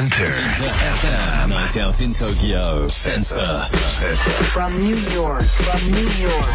[0.00, 0.24] Enter.
[0.24, 1.50] FM.
[1.50, 2.88] Night out in Tokyo.
[2.88, 3.58] Sensor.
[4.48, 6.46] From New York, from New York.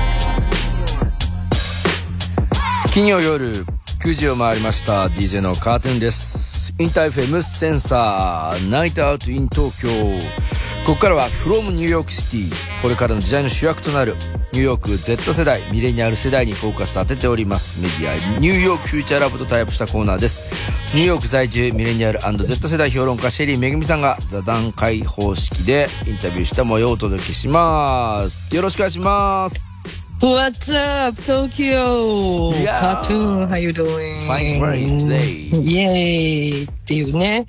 [2.92, 3.64] 金曜夜
[4.00, 9.90] 9時を回りました DJ の Cartoonです InterFM Sensor Night Out in Tokyo
[10.86, 14.14] ここからは from ニューヨークシティこれからの時代の主役となる
[14.54, 20.44] ニューヨーク Z 世代ミレニアル世代にフォーカス当てておりますメディア New York Future Lab とタイアップしたコーナーです
[20.94, 29.72] ニューヨーク在住ミレニアル &Z 世代評論家シェリーめぐみさんが座談会方式でインタビューした模様をお届けしますよろしくお願いします
[30.22, 32.54] What's up, Tokyo?
[32.54, 32.80] Yeah.
[32.80, 34.22] Cartoon, how you doing?
[34.22, 36.68] Fine, great today.
[36.86, 37.48] っていうね、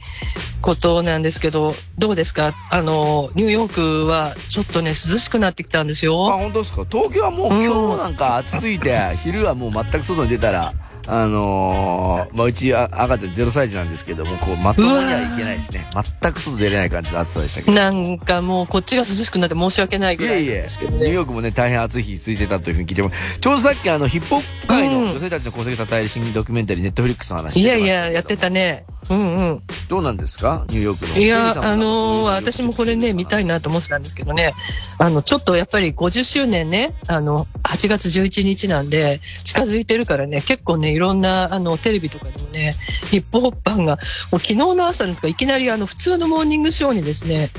[0.63, 2.55] ことなんですけど、どうですか？
[2.71, 6.25] あの、ニューヨークはちょっとね、涼しくなってきたんですあよ。
[6.39, 6.87] 本当ですか？
[6.91, 7.63] 東京はもううん。
[7.63, 10.73] 今日なんか暑すぎて、 昼はもう全く外に出たら
[11.09, 15.87] あのーまあ、うちあ赤ちゃん0歳児なんですけどもこうまともにはいけないですね。
[16.21, 17.73] 全く外出れない感じの暑さでしたけど。
[17.77, 20.99] なんかもうこっちが涼しくなって申し訳ないいぐらいなんえいえですけどね。
[20.99, 23.38] ニューヨークもね大変暑い日続いてたというふうに聞いてます。
[23.38, 27.87] ちょうどさっきあのヒップホップ界の女性たちの功績を称える新ドキュメンタリーネットフリックスの話いしてましたけど。
[27.87, 28.85] やいや、やってたね。
[29.09, 29.63] うんうん。
[29.88, 30.65] どうなんですか？
[30.69, 31.19] ニューヨークの。
[31.24, 34.55] いや、あのー私もこれね、見たいなと思ってたんですけどね、
[34.99, 43.97] あの、ちょっとやっぱり50周年ね、あの、8月11日なんで、近づいてるからね、結構ね、いろんな、あの、テレビとかでもね、ヒップホッパーが、
[44.32, 47.51] もう昨日の朝とかいきなりあの、普通のモーニングショーにですね、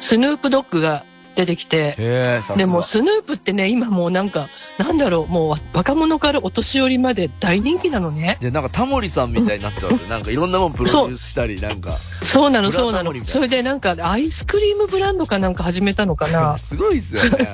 [0.00, 1.94] スヌープドッグが出てきて、
[2.56, 8.38] でもスヌープってね、今もうなんか、なんだろう、もう若者からお年寄りまで大人気なのね。
[8.40, 10.08] でなんかタモリさんみたいになってますよ。
[10.10, 11.98] なんかいろんなもんプロデュースしたりなんか。
[12.22, 13.12] そうなの、そうなの。
[13.24, 16.58] それでなんか、アイスクリームブランドかなんか始めたのかな。
[16.58, 17.50] すごいですよね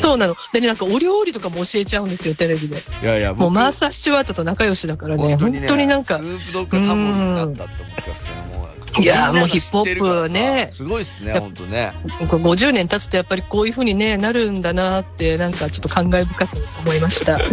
[0.00, 0.36] そうなの。
[0.52, 2.76] でね、なんかお料理とかも教えちゃうんですよ、テレビで。
[3.02, 11.92] いやいやもうマー僕サー・スチュワートと仲良しだからね、本当になんかス、ープドッグがタモリになったって思ってますよもういやもうヒップホップねすごいっすね本当ね
[12.28, 17.38] これ50年経つとやっぱりこういう風にね、なるんだなって、なんかちょっと感慨深く思いました。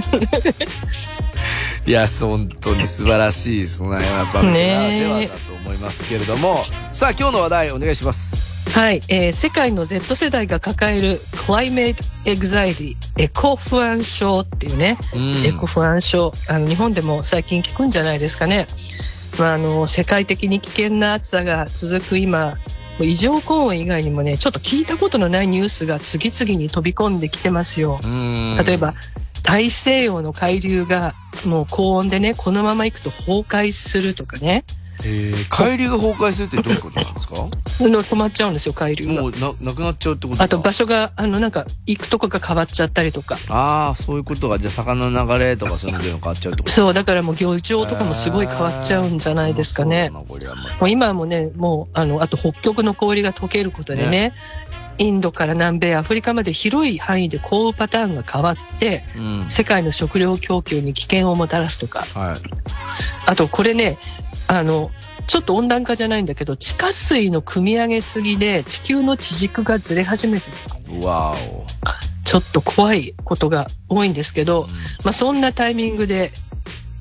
[1.86, 6.62] いや本当に素晴らしいですねやっぱりではだと思いますけれども。
[6.92, 8.44] さあ今日の話題お願いします。
[8.78, 15.46] はい、えー世界の Z 世代が抱える Climate Anxiety エコ不安症っていうね、うん。
[15.46, 16.34] エコ不安症。
[16.48, 18.68] あの日本でも最近聞くんじゃないですかね、
[19.38, 22.58] まあ、あの世界的に危険な暑さが続く今
[23.06, 28.00] 異常高温以外にもねちょっと聞いたことのないニュースが次々に飛び込んできてますよ。
[28.04, 28.58] うん。
[28.66, 28.94] 例えば
[29.44, 31.14] 大西洋の海流が
[31.46, 34.66] もう高温でねこのまま行くと崩壊するとかね
[35.06, 37.36] えー海流が崩壊するってどういうことなんですか？
[37.36, 39.22] の止まっちゃうんですよ海流が。
[39.22, 40.44] もうななくなっちゃうってことか？
[40.44, 43.38] あと場所があのなんか行くとこが変わっちゃったりとか。
[43.50, 44.60] ああそういうことが。
[44.60, 50.10] じゃあ魚の流れとかそういうの変わっちゃうってことそう、だからもう漁場とかもすごい変わっちゃうんじゃないですかね。
[50.12, 54.34] そうだなこれはまたもう今はもうね、もう、あの、あと北極の氷が溶けることでね、
[54.98, 59.50] インドから南米、アフリカまで広い範囲で降雨パターンが変わって、うん。
[59.50, 62.36] 世界の食料供給に危険をもたらすとか、はい。
[63.26, 63.98] あとこれね、
[64.48, 64.92] あの、
[65.28, 71.36] ちょっと温暖化じゃないんだけど、地下水の汲み上げすぎで地球の地軸がずれ始めてるとかね、わ
[72.24, 74.68] ちょっと怖いことが多いんですけど、
[75.04, 76.32] まあ、そんなタイミングで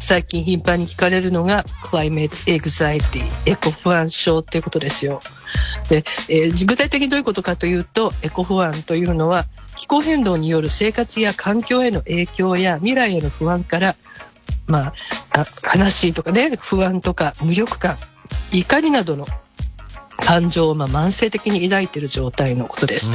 [0.07, 5.19] 最近頻繁に聞かれるのがクライメートエグザイティエコ不安症っていうことですよ。
[5.91, 9.47] で、えー具体的にどういうことかというとエコ不安というのは
[9.77, 13.97] 気候変動による生活や環境への影響や未来への不安から、
[14.69, 14.93] ま
[15.33, 17.97] あ、あ悲しいとかね不安とか無力感
[18.53, 19.27] 怒りなどの
[20.17, 23.13] 感情をまあ慢性的に抱いている状態のことです。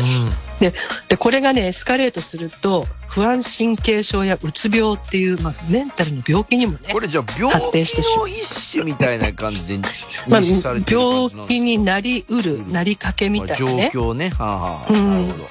[0.59, 0.73] で
[1.09, 8.27] でこれがねエスカレートすると不安神経症やうつ病っていう、まあ、メンタルの病気にもねこれじゃあ病発展してしまう。
[8.27, 9.87] 気の一種みたいな感じで
[10.27, 11.59] まあ認識されてる感病じなんですか？
[11.59, 13.89] 気になりうるなりかけみたいなね。
[13.93, 14.29] 状況ね。
[14.29, 14.93] はあ、はあ。
[14.93, 15.11] うん。
[15.11, 15.49] なるほど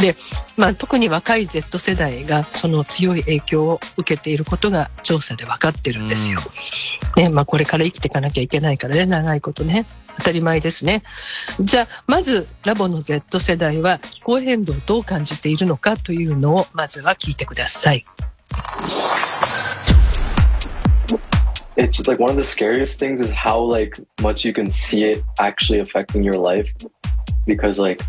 [0.00, 0.16] で、
[0.56, 6.40] まあ、特に若い Z 世代がその強い影響を受けていることが調査で分かってるんですよ。
[7.16, 9.86] ねまあ、これから生きていかなきゃいけないからね長いことね
[10.18, 11.02] 当たり前ですね。
[11.60, 18.04] じゃあまずラボの Z 世代は気候変動をどう感じているのかというのをまずは聞いてください。
[21.76, 25.22] it's just like one of the scariest things is how like much you can see it
[25.38, 26.72] actually affecting your life
[27.46, 28.00] because like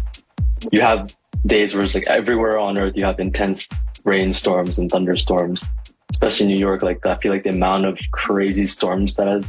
[0.71, 1.15] you have
[1.45, 3.69] days where it's like everywhere on earth you have intense
[4.03, 5.69] rainstorms and thunderstorms
[6.11, 9.45] especially new york like i feel like the amount of crazy storms that has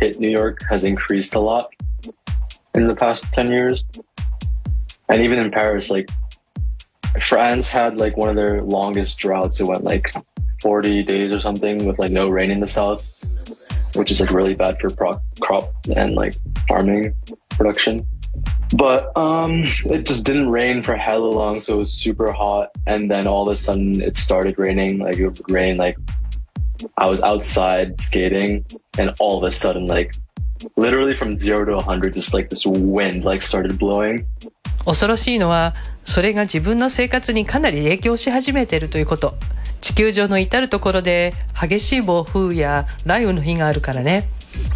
[0.00, 1.70] hit new york has increased a lot
[2.74, 3.84] in the past 10 years
[5.08, 6.08] and even in paris like
[7.20, 10.12] france had like one of their longest droughts it went like
[10.62, 13.04] 40 days or something with like no rain in the south
[13.94, 16.34] which is like really bad for pro- crop and like
[16.68, 17.14] farming.
[17.50, 18.06] production.
[18.75, 22.71] But um, it just didn't rain for hella long, so it was super hot.
[22.87, 24.99] And then all of a sudden, it started raining.
[24.99, 25.77] Like it would rain.
[25.77, 25.97] Like
[26.97, 28.65] I was outside skating,
[28.97, 30.15] and all of a sudden, like
[30.75, 34.25] literally from zero to a hundred, just like this wind like started blowing.
[34.85, 39.35] 恐ろしいのはそれが自分の生活にかなり影響し始めているということ
[39.80, 44.28] 地球上の至る所で激しい暴風や雷雨の日があるからね。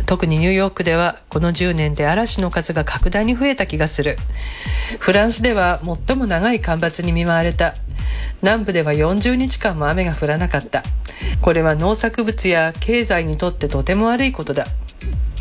[0.06, 4.16] 特にニューヨークではこの10年で嵐の数が格段に増えた気がする。
[4.98, 7.74] フランスでは最も長い干ばつに見舞われた。
[8.42, 10.82] 南部では40日間も雨が降らなかった。
[11.40, 14.66] これは農作物や経済にとってとても悪いことだ。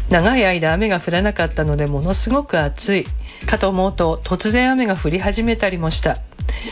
[0.10, 3.06] 長い間雨が降らなかったのでものすごく暑い。
[3.48, 6.18] かと思うと突然雨が降り始めたりもした。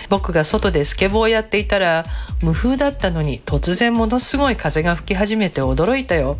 [0.09, 2.05] 僕が外でスケボーをやっていたら
[2.41, 6.37] 無風だったのに突然ものすごい風が吹き始めて驚いたよ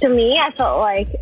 [0.00, 1.12] To me, I felt like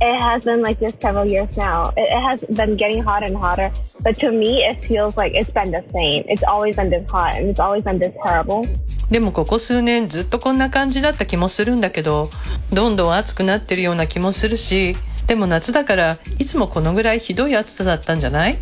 [0.00, 1.92] it has been like this several years now.
[1.96, 3.72] It, has been getting hotter and hotter,
[4.02, 6.24] but to me, it feels like it's been the same.
[6.28, 8.66] It's always been this hot and it's always been this terrible.
[9.10, 12.28] でもここ数年ずっとこんな感じだった気もするんだけど
[12.72, 14.96] どんどん暑くなってるような気もするし
[15.26, 18.58] でも夏だからいつもこのぐらいひどい暑さだったんじゃない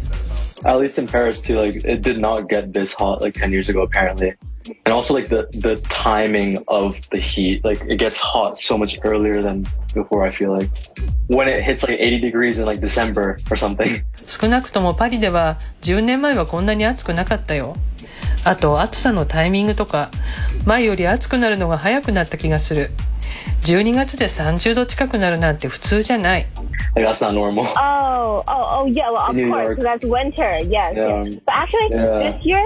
[0.64, 3.70] At least in Paris too, like it did not get this hot like ten years
[3.70, 4.34] ago apparently.
[4.86, 9.00] And also like the the timing of the heat, like it gets hot so much
[9.04, 10.24] earlier than before.
[10.24, 10.70] I feel like
[11.28, 14.04] when it hits like 80 degrees in like December or something.
[14.28, 17.76] 少なくともパリでは10年前はこんなに暑くなかったよ
[18.47, 20.11] あと暑さのタイミングとか
[20.65, 22.91] 前より暑くなるのが早くなった気がする
[23.63, 26.47] 12月で30度近くなるなんて普通じゃない
[26.95, 27.65] Like that's not normal.
[27.77, 29.11] Oh, oh, oh, yeah.
[29.11, 30.59] Well, of In course, that's winter.
[30.65, 31.23] Yes, Yeah.
[31.25, 31.41] yes.
[31.45, 32.19] But actually, Yeah.
[32.19, 32.63] this year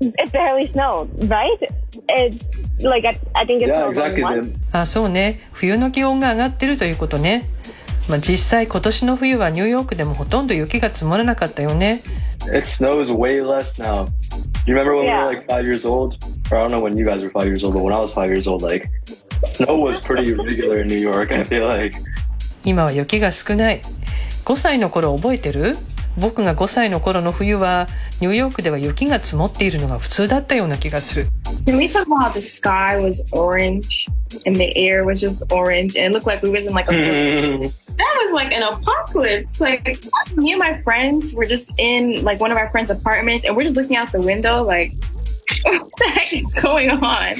[0.00, 1.58] it barely snowed, right?
[2.08, 2.42] It
[2.82, 4.24] like I, I think it Yeah, exactly.
[4.72, 7.48] あそうね冬の気温が上がってるということね、
[8.08, 12.02] まあ、実際今年の冬はニューヨークでもほとんど雪が積もらなかったよね
[12.46, 14.06] It snows way less now.
[14.67, 15.25] You remember when we Yeah.
[15.25, 16.17] were like five years old?
[16.51, 18.11] Or I don't know when you guys were five years old, but when I was
[18.13, 18.89] five years old, like
[19.53, 21.31] snow was pretty regular in New York.
[21.31, 21.95] I feel like.
[22.63, 23.81] 今は雪が少ない
[24.45, 25.75] 5歳の頃覚えてる
[26.19, 27.87] 僕が5歳の頃の冬は
[28.19, 31.27] ニューヨークでは雪が積もっているのが普通だったような気がする
[31.65, 34.07] Can we talk about how the sky was orange
[34.45, 36.91] and the air was just orange and it looked like we was in like a
[36.91, 39.59] that was like an apocalypse.
[39.59, 39.99] Like
[40.35, 43.63] me and my friends were just in like one of our friends' apartments and we're
[43.63, 44.93] just looking out the window like
[45.64, 47.36] what the heck is going on?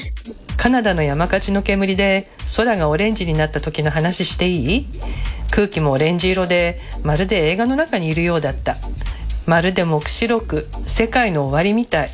[0.57, 4.87] カナダの山火事の煙で空がオレンジになった時の話していい？
[5.51, 8.75] 空気もオレンジ色でまるで映画の中にいるようだった。
[9.45, 12.09] まるで黙示録世界の終わりみたい。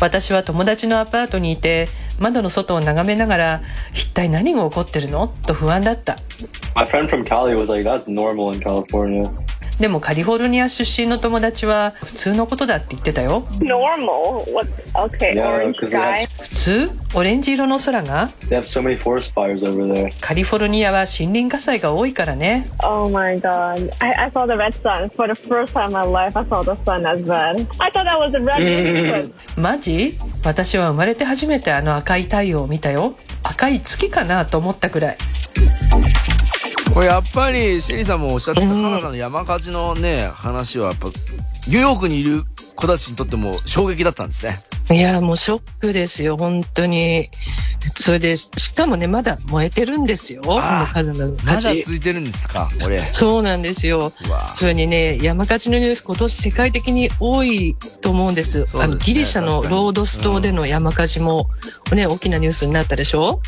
[0.00, 1.88] 私は友達のアパートにいて
[2.18, 3.62] 窓の外を眺めながら
[3.92, 5.28] 一体何が起こってるの？
[5.28, 6.18] と不安だった。
[6.74, 9.28] My friend from Cali was like, "That's normal in California."
[9.80, 13.46] でもカリフォルニア出身の友達は普通のことだって言ってたよ。
[16.38, 16.90] 普通？
[17.14, 18.28] オレンジ色の空が、
[20.20, 22.70] カリフォルニアは森林火災が多いからね。
[29.56, 30.12] マジ？
[30.44, 33.14] 私は生まれて初めてあの赤い太陽を見たよ。
[33.42, 35.16] 赤い月かなと思ったくらい。
[36.96, 44.62] これやっぱりシェリーさんもおっしゃってたカうんナダの山火事のね、話はやっぱ、ニューヨークにいる子たちにとっても衝撃だったんですね。
[44.90, 47.28] いやもうショックですよ本当に。
[47.98, 51.78] それでしかもねまだ燃えてるんですよあーカナダのま火事。
[51.80, 53.00] だついてるんですか、これ。
[53.00, 54.12] そうなんですよ。
[54.56, 58.60] それにね山火事のニュース今年世界的に多いと思うんです。
[58.60, 61.50] ですねあのギリシャのロードス島での山火事も、
[61.92, 63.42] ね、大きなニュースになったでしょ？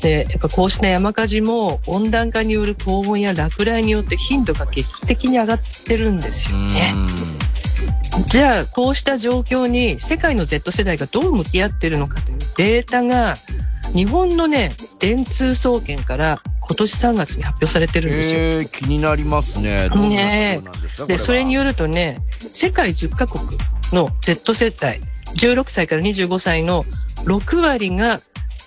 [0.00, 6.94] でやっぱこうした山火事も温暖化による高温や落雷によって頻度が劇的に上がってるんですよね。
[8.26, 13.36] じゃあこうした状況に世界の Z 世代がどう向き合ってるのかというデータが
[13.94, 18.40] 日本のね電通総研から今年3月に発表されてるんですよ。
[18.40, 19.88] えー、気になりますね。
[19.88, 20.62] どんなね
[21.06, 22.18] でそれによよるとね
[22.52, 23.44] 世界10カ国
[23.92, 25.00] の Z 世代
[25.34, 26.84] 16歳から25歳の
[27.24, 28.20] 6割が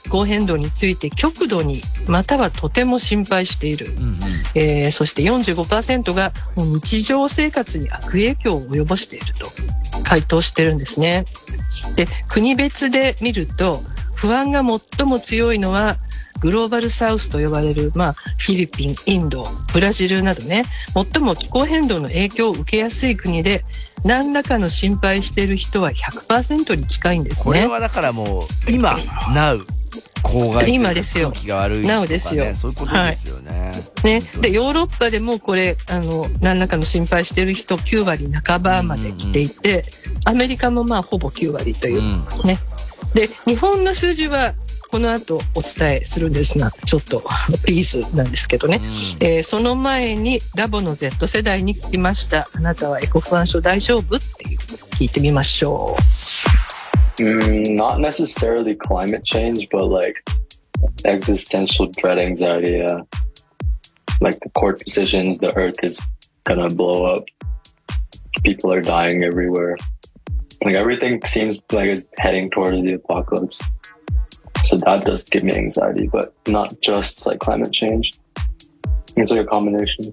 [0.03, 4.19] 気候変動について極度にまたはとても心配している、うんうん。
[4.55, 9.47] えーそして45%がもう日常生活に悪影響を及ぼしていると
[10.03, 11.25] 回答してるんですね。
[11.95, 13.81] で国別で見ると
[14.15, 15.97] 不安が最も強いのは
[16.41, 23.63] グローバルサウスと呼ばれる、まあ、フィリピン、インド、ブラジルなどね、最も気候変動の影響を受けやすい国で、
[24.03, 27.43] 何らかの心配している人は100%に近いんですね。
[27.43, 28.95] これはだからもう、今、
[29.33, 29.63] now、
[30.67, 31.87] 今ですよ空気が悪いね。
[31.87, 33.71] Now ですよそういうことですよね。
[34.03, 34.21] ね。
[34.41, 39.85] で、ヨーロッパでもこれ、あの、何らかの心配してる人9割半ばまで来ていて、
[40.25, 42.25] アメリカもまあほぼ9割というう、ん。
[42.45, 42.59] ね。
[43.13, 44.53] で、日本の数字は
[44.89, 47.23] この後お伝えするんですが、ちょっと
[47.65, 48.81] ピースなんですけどね。
[49.19, 52.49] えーその前にラボの Z 世代に聞きました。
[52.53, 54.17] あなたはエコ不安症大丈夫？
[54.17, 56.01] っていう聞いてみましょう。
[57.20, 60.16] Mm, not necessarily climate change, but like
[61.04, 62.82] existential dread anxiety.
[62.82, 63.02] Uh,
[64.20, 66.06] like the court decisions, the earth is
[66.44, 67.24] gonna blow up.
[68.42, 69.76] People are dying everywhere.
[70.62, 73.62] Like everything seems like it's heading towards the apocalypse.
[74.62, 78.12] So that does give me anxiety, but not just like climate change.
[79.16, 80.12] It's like a combination.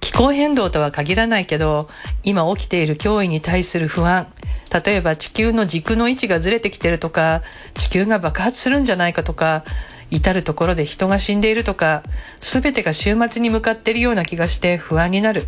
[0.00, 1.88] 気候変動とは限らないけど、
[2.24, 4.26] 今起きている脅威に対する不安。
[4.73, 7.43] 例えば地球の軸の位置がずれてきてるとか
[7.75, 9.63] 地球が爆発するんじゃないかとか
[10.09, 12.03] 至るところで人が死んでいるとか
[12.41, 15.43] 全てが終末に向かっているような気がして不安になる。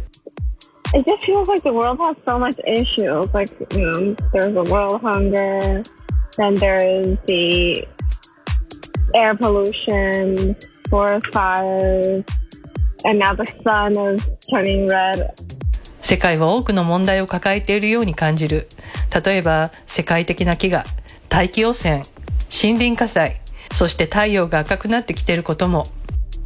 [16.06, 18.68] 世界は多くの問題を抱えているように感じる。
[19.26, 20.84] 例えば、世界的な飢餓、
[21.30, 22.04] 大気汚染、
[22.52, 23.42] 森林火災、
[23.74, 25.88] そして太陽が赤くなってきていることも。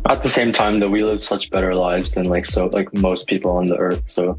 [0.08, 3.25] At the same time, though, we live such better lives than like so like most
[3.25, 4.04] people on the earth.
[4.06, 4.38] So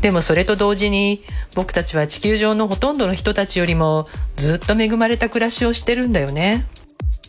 [0.00, 1.22] でもそれと同時に
[1.54, 6.66] 僕たちは地球上のほとんどの人たちよりもずっと恵まれた暮らしをしてるんだよね。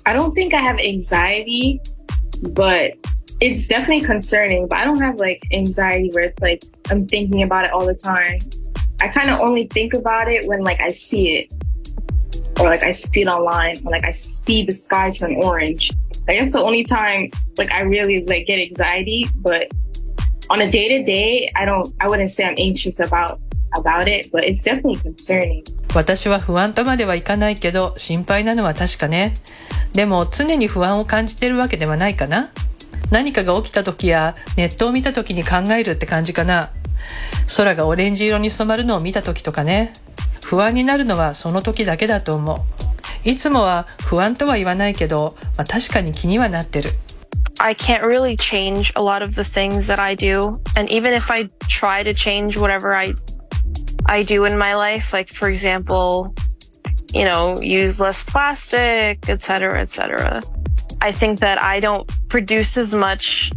[0.03, 1.79] I don't think I have anxiety,
[2.42, 2.92] but
[3.40, 4.68] it's definitely concerning.
[4.68, 7.94] But I don't have like anxiety where it's like I'm thinking about it all the
[7.94, 8.40] time.
[9.00, 11.52] I kind of only think about it when like I see it,
[12.60, 15.90] or like I see it online, or like I see the sky turn orange.
[16.28, 19.68] I guess the only time like I really like get anxiety, but
[20.50, 21.94] on a day to day, I don't.
[22.00, 23.40] I wouldn't say I'm anxious about
[23.76, 25.64] about it, but it's definitely concerning.
[25.94, 29.34] 私は不安とまではいかないけど心配なのは確かね。
[29.93, 32.51] でも常に不安を感じてるわけではないかな。
[33.11, 36.69] 何かが起きた時やネットを見た時に考えるって感じかな。
[37.57, 39.93] 空がオレンジ色に染まるのを見た時とかね。
[40.43, 42.59] 不安になるのはその時だけだと思う。
[43.23, 46.91] いつもは不安とは言わないけど、まあ、確かに気にはなってる。
[47.59, 50.59] I can't really change a lot of the things that I do.
[50.77, 53.15] And even if I try to change whatever I
[54.05, 56.33] I do in my life, like for example,
[57.13, 60.41] you know, use less plastic, et cetera, et cetera.
[61.01, 63.51] I think that I don't produce as much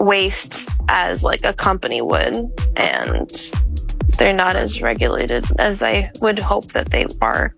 [0.00, 3.30] waste as like a company would and
[4.18, 7.54] they're not as regulated as I would hope that they are.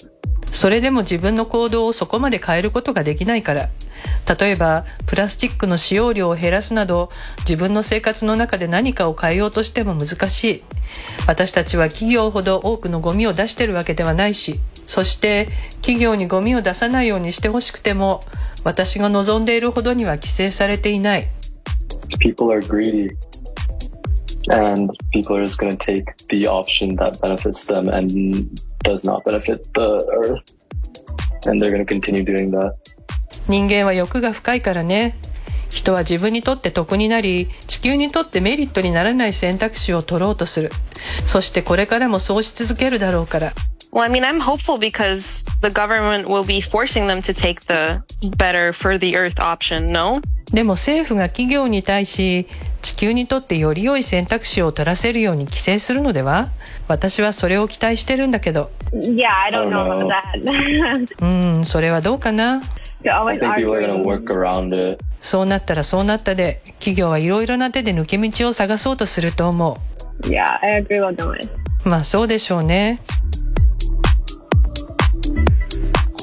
[0.52, 3.70] それでも自分の行動をそこまで変えることができないから。
[4.38, 10.64] 例えば、プラスチックの使用量を減らすなど、自分の生活の中で何かを変えようとしても難しい。
[11.26, 15.48] 私たちは企業ほど多くのゴミを出してるわけではないし、そして
[15.80, 18.22] 企業にゴミを出さないようにしてほしくても
[18.64, 21.28] 私が望んでいるほどには規制されていない。
[33.48, 35.16] 人間は欲が深いからね。
[35.70, 40.70] 人は自分にとって得になり地球にとってメリットにならない選択肢を取ろうとする。
[41.26, 43.52] そしてこれからもそうし続けるだろうから。
[43.94, 48.02] Well, I mean, I'm hopeful because the government will be forcing them to take the
[48.36, 50.20] better for the earth option, no?
[50.52, 52.48] でも政府が企業に対し、
[52.82, 56.50] 地球にとってより良い選択肢を取らせるように規制するのでは
[56.88, 58.70] 私はそれを期待してるんだけど。
[58.92, 60.06] Yeah, I don't know Oh, no.
[60.06, 61.14] about that.
[61.20, 62.62] うーん、それはどうかな
[63.04, 64.04] i think people are going to arguing.
[64.04, 69.78] work around it そうなったらそうなったで、企業はいろいろな手で抜け道を探そうとすると思
[70.22, 71.48] Yeah, I agree with.
[71.84, 71.88] う。
[71.88, 73.00] まあそうでしょうね。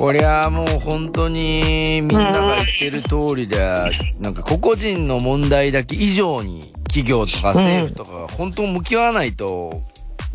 [0.02, 3.60] こりゃもう本当にみんなが言ってる通りで、
[4.20, 9.84] なんか個々人の問題だけ以上に企業とか政府とかが本当向き合わないと、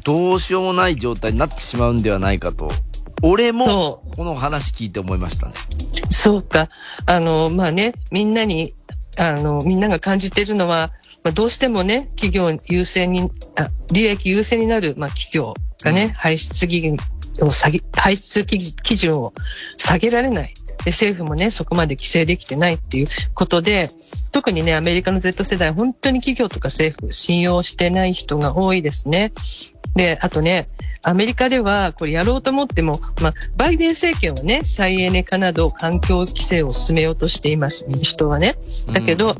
[0.04, 2.70] どうしようもない状態になってしまうんではないかと、
[3.24, 5.54] 俺もそこの話聞いて思いましたね。
[6.10, 6.68] そうか。
[7.04, 8.76] あの、まあね、みんなに、
[9.16, 10.92] あの、みんなが感じているのは、
[11.24, 16.68] まあ、どうしてもね、企業優先に、あ利益優先になる、まあ、企業がね、うん排出
[17.42, 19.32] を下げ、排出基準を
[19.76, 20.54] 下げられない。
[20.84, 23.90] で、政府もね、そこまで規制できてないっていうことで、
[24.32, 29.32] 特にね、アメリカの Z 世代、本当に企業とか政府信用してない人が多いですね。
[29.94, 30.68] で、あとね、
[31.02, 38.56] アメリカではこれやろうと思っても、まあ、バイデン政権はね、再エネ化など環境規制を進めようとしています、民主党はね。
[38.92, 39.36] だけど、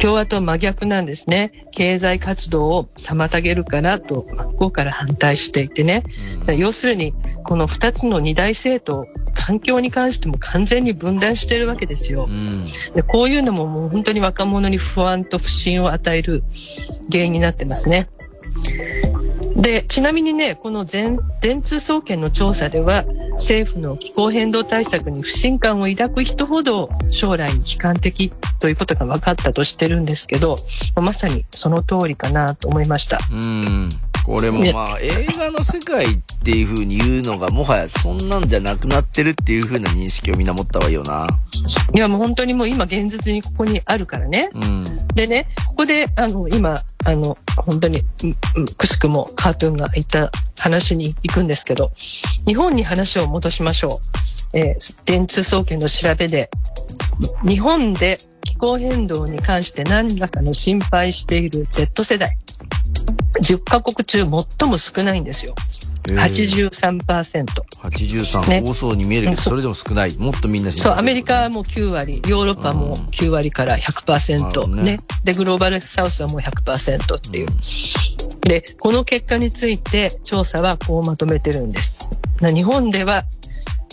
[0.00, 1.66] 共和党は真逆なんですね。
[1.72, 6.04] 経済活動を妨げるからと、真っ向から反対していてね。
[6.56, 7.14] 要するに、
[7.44, 12.26] この2つの二大政党、環境に関しても完全に分断しているわけですよ。
[12.28, 12.66] うん。
[12.94, 16.44] でこういうのももう本当に若者に不安と不信を与える
[17.10, 18.08] 原因になってますね。
[19.56, 23.04] で、ちなみにね、この全電通総研の調査では、
[23.38, 30.56] 政府の気候変動対策に不信感を抱く人ほど将来に悲観的ということが分かったとしてるんですけど、
[30.96, 33.20] まさにその通りかなと思いました。
[33.30, 33.88] うん。
[34.28, 36.08] これもまあ、映画の世界っ
[36.44, 41.26] ていう風に言うのが、もはやそんなんじゃなくなってるっていう風な認識をみんな持った方がいいよな。
[41.94, 44.50] いやもう本当にもう今現実にここにあるからね。
[44.52, 44.84] うん。
[45.14, 48.02] でね、ここで、あの、今、あの、本当に、
[48.78, 51.92] くしくもカートゥーンが言った話に行くんですけど、
[52.46, 54.00] 日本に話を戻しましょ
[54.54, 54.58] う。
[54.58, 56.48] えー電通総研の調べで、
[57.46, 62.38] 日本で気候変動に関して何らかの心配している Z 世代、
[63.42, 65.54] 10カ国中最も少ないんですよ。
[66.08, 67.46] えー83%。
[67.82, 70.16] 83、ね多そうに見えるけど、うんそそれでも少ない。
[70.18, 75.00] もっとみんなそう、るアメリカはもう9割、ヨーロッパも9割からなる100%ほどねね。
[75.24, 77.48] で、グローバルサウスはもう100%っていう。
[78.42, 82.08] で、この結果について調査はこうまとめてるんです。
[82.40, 83.24] な日本では、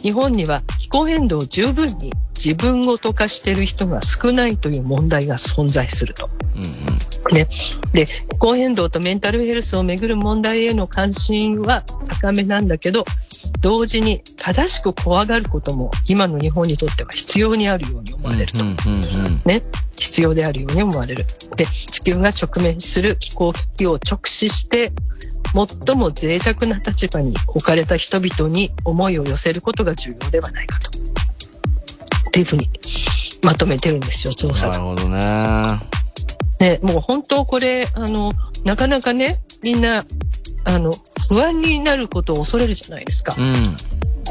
[0.02, 6.30] 日本には気候変動を十分に自分ごと化している人が少ないという問題が存在すると。
[6.56, 7.36] うんうん。
[7.36, 7.48] ね。
[7.94, 13.06] で、気候変動とメンタルヘルスをめぐる問題への関心は高めなんだけど、
[13.62, 18.64] 同時に正しく怖がることも今の日本にとっては必要にあるように思われると。
[19.46, 19.64] ね。
[19.98, 21.26] 必要であるように思われる。
[21.56, 24.92] で、地球が直面する気候危機を直視して、
[25.54, 30.92] 最も脆弱な立場に置かれた人々に思いを寄せることが重要ではないかと。
[32.36, 32.70] っていうふうに
[33.44, 34.74] まとめてるんですよ、調査が。
[34.74, 35.80] なるほどね。
[36.60, 38.34] ね、もう本当これ、あの、
[38.66, 40.06] なかなかね、みんな、
[40.66, 40.94] あの、
[41.30, 43.42] 不安になることを恐れるじゃないですかう。
[43.42, 43.78] ん。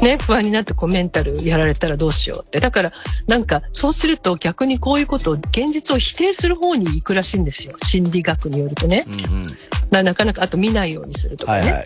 [0.03, 2.59] ね、不安になってこうメンタルやられたらどうしようって。
[2.59, 2.93] だから、
[3.27, 7.73] なんか、そうすると逆にこういうことを、現実を否定する方に行くらしいんですよ。
[7.79, 9.03] 心理学によるとね。
[9.07, 9.47] うんうん。
[9.89, 11.59] ななかなか、あと見ないようにするとかね。
[11.61, 11.85] はいはい。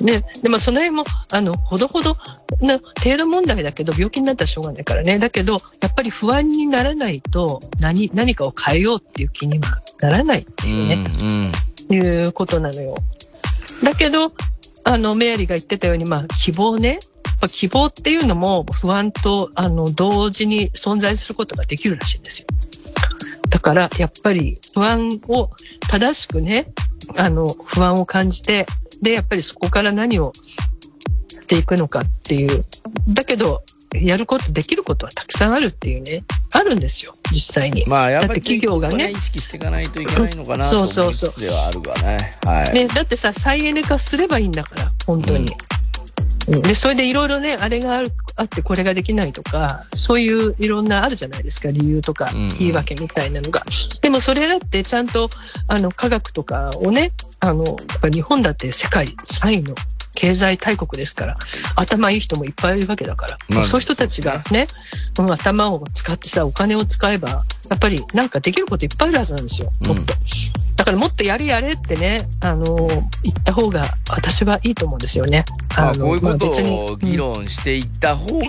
[0.00, 2.16] ね、でもその辺も、あの、ほどほど
[2.60, 5.18] な程度問題だけど、病気になったらしょうがないからね。
[5.18, 11.04] だけど、やっぱり不安にならないと、何、何かを変えようっていう気にはならないっていうね。
[11.20, 11.52] うん
[11.94, 12.96] いうことなのよ。
[13.82, 14.32] だけど、
[14.84, 16.98] あの、メアリーが言ってたように、まあ、希望ね。
[17.50, 22.46] 希望っていうのも不安と、あの、同時に存在することができるらしいんですよ。
[23.48, 25.50] だから、やっぱり不安を
[25.88, 26.72] 正しくね、
[27.16, 28.66] あの、不安を感じて、
[29.02, 30.32] で、やっぱりそこから何を
[31.28, 32.64] していくのかっていう。
[33.08, 33.62] だけど、
[33.94, 37.84] やること、できることはたくさんあるっていうね、あるんですよ、実際に。
[37.86, 42.18] まあ、やっぱり企業がね意識していかないといけないのかなと思いそうそうつつではあるがね。
[42.44, 42.74] はい。
[42.74, 45.48] ね、だってさ、再エネ化すればいいんだから、本当に。
[46.48, 53.64] うんで、それでいろいろね、あれがあるあってこれができないとか、そういういろんなあるじゃないですか、理由とかうんうん言い訳みたいなのが。
[54.02, 55.30] でもそれだってちゃんと、
[55.66, 59.74] あの、科学とかをね、あの、やっぱ日本だって世界3位の
[60.14, 61.36] 経済大国ですから、
[61.76, 64.66] 頭いい人もいっぱいいるわけだから、まあそういう人たちがね、
[65.18, 70.14] うん頭を使ってさ、お金を使えば、やっぱりなんかできることいっぱいあるはずなんですよ、もっと。
[70.76, 72.64] だからもっとやれやれってね、あの、
[73.22, 75.44] 言った方が私はいいと思うんですよね。
[75.76, 78.44] まあ、のこういうことを議論していった方が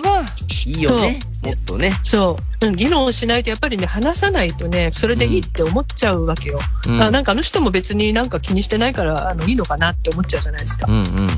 [0.66, 1.20] いいよね。
[1.42, 1.92] もっとね。
[2.02, 6.58] そう、うん、議論をしないとやっぱりね、話さないとね、それでいいって思っちゃうわけよ。
[6.86, 10.92] うんあなんかあの人も別になんか気にしてないから、あの、いいのかなって思っちゃうじゃないですかう。
[10.92, 11.28] んうん。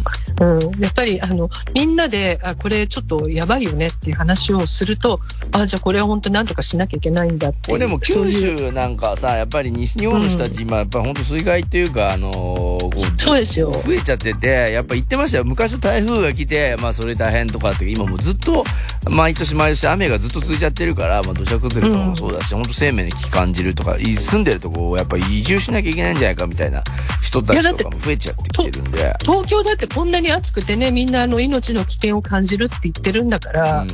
[0.41, 5.21] うん、やっぱりあのみんなであこれちょっとやばいよねっていう話をすると
[5.53, 12.83] あじゃあこれは本当なんとかしなきゃいけないんだってでも九州なんかはさ、やっぱり西日本の人たち、今、やっぱ本当水害っていうか、あのー
[13.19, 15.45] そうですよ増えちゃってて、やっぱ言ってましたよ。
[15.45, 18.65] 昔台風が来て、まあそれ大変とかって、今もうずっと、
[19.11, 26.83] 毎年毎年雨がずっと続いちゃってるから、まあ土砂崩れとかもそうだし、本当生命に危機感じるとか、い住んでるとこをやっぱり移住しなきゃいけないんじゃないかみたいな
[27.21, 29.15] 人たちとかも増えちゃってきてるんで。
[29.23, 33.89] 東京だってこんなに暑くてねみんなあの命の危険を感じるって言ってるんだから、うん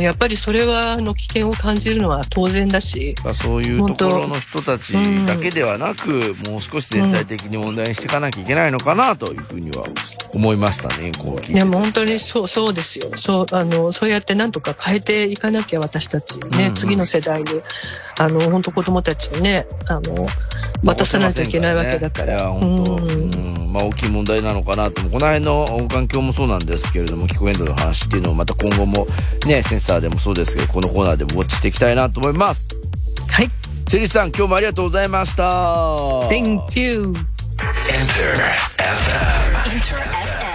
[0.00, 3.14] やっぱりそれはあの危険を感じるのは当然だし。
[3.24, 4.94] まあそういうところの人たち
[5.26, 9.84] だけではなく、もう少し全体的に問題にしていかなきゃいけないのかなというふうには
[10.34, 13.10] 思いましたね、こう聞いていやもう本当にそうそうですよ。
[13.16, 16.74] そうあのそうやってなんとか変えていかなきゃ私たちね、うんうん。
[16.74, 17.46] 次の世代に
[18.18, 20.26] あの本当子供たちにねあの
[20.84, 22.34] 渡さないといけないわけだから。
[22.34, 22.96] いや、本当。
[22.96, 23.10] うんうん。
[23.10, 25.02] うん、まあ大きい問題なのかなと。
[25.02, 29.06] この辺の環境もそうなんですけれども、気候変動の話っていうのをまた今後も
[29.46, 32.76] ね、センサーでもそうですけど、このコーナーでもウォッチしていきたいなと思います。
[33.28, 33.50] はい。
[33.88, 35.44] セリさん、今日もありがとうございました。
[36.28, 37.12] Thank you.
[37.58, 38.84] Enter FM.
[39.72, 40.47] Inter FM.